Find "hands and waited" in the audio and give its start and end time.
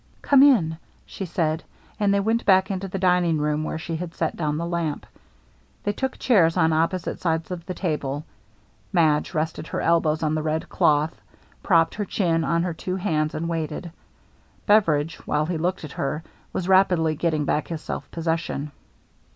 12.95-13.91